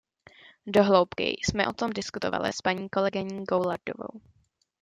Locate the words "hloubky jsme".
0.83-1.67